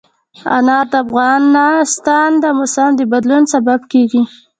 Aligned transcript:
انار 0.57 0.85
د 0.91 0.93
افغانستان 1.03 2.29
د 2.43 2.45
موسم 2.57 2.89
د 2.95 3.01
بدلون 3.11 3.43
سبب 3.53 3.79
کېږي. 3.91 4.21